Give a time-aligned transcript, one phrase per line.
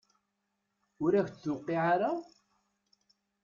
[1.03, 2.11] Ur ak-d-tuqiɛ ara?